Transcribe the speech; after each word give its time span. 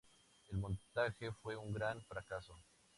El 0.49 0.57
montaje 0.57 1.31
fue 1.31 1.55
un 1.55 1.73
gran 1.73 2.01
fracaso. 2.01 2.57